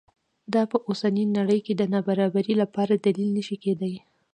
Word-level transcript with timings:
دا 0.53 0.61
په 0.71 0.77
اوسنۍ 0.87 1.25
نړۍ 1.37 1.59
کې 1.65 1.73
د 1.75 1.81
نابرابرۍ 1.93 2.53
لپاره 2.63 2.93
دلیل 3.05 3.29
نه 3.37 3.43
شي 3.47 3.57
کېدای. 3.63 3.95